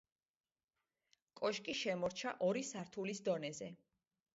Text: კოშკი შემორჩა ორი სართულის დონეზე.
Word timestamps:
კოშკი 1.41 1.77
შემორჩა 1.83 2.35
ორი 2.49 2.67
სართულის 2.75 3.27
დონეზე. 3.33 3.75